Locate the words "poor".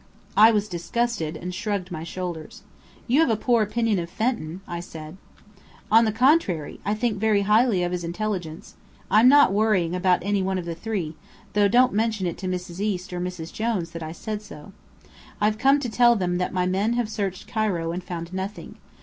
3.35-3.61